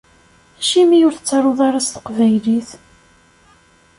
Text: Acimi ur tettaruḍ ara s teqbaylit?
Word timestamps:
Acimi 0.59 0.99
ur 1.07 1.13
tettaruḍ 1.15 1.59
ara 1.67 1.79
s 1.85 1.87
teqbaylit? 1.89 2.69